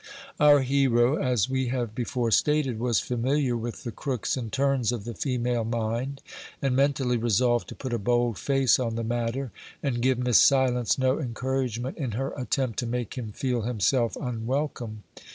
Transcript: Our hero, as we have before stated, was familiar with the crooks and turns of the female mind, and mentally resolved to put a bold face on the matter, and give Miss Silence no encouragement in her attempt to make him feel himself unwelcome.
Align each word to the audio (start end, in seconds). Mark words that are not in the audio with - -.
Our 0.39 0.61
hero, 0.61 1.17
as 1.17 1.47
we 1.47 1.67
have 1.67 1.93
before 1.93 2.31
stated, 2.31 2.79
was 2.79 2.99
familiar 2.99 3.55
with 3.55 3.83
the 3.83 3.91
crooks 3.91 4.35
and 4.35 4.51
turns 4.51 4.91
of 4.91 5.03
the 5.05 5.13
female 5.13 5.63
mind, 5.63 6.23
and 6.59 6.75
mentally 6.75 7.17
resolved 7.17 7.67
to 7.67 7.75
put 7.75 7.93
a 7.93 7.99
bold 7.99 8.39
face 8.39 8.79
on 8.79 8.95
the 8.95 9.03
matter, 9.03 9.51
and 9.83 10.01
give 10.01 10.17
Miss 10.17 10.39
Silence 10.41 10.97
no 10.97 11.19
encouragement 11.19 11.99
in 11.99 12.13
her 12.13 12.33
attempt 12.35 12.79
to 12.79 12.87
make 12.87 13.13
him 13.13 13.31
feel 13.31 13.61
himself 13.61 14.15
unwelcome. 14.19 15.03